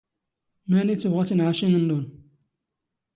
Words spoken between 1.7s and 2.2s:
ⵏⵏⵓⵏ?